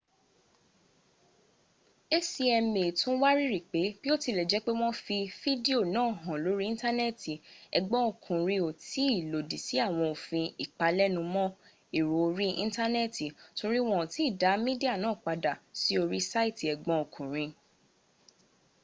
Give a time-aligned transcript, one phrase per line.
[2.17, 7.33] acma tun wariri pe biotilejepe won fi fidio naa han lori intaneeti
[7.77, 11.45] egbon okunrin o tii lodi si awon ofin ipalenumo
[11.97, 13.25] ero ori intaneeti
[13.57, 17.51] tori won o ti da midia naa pada si ori saiti egbon okunrin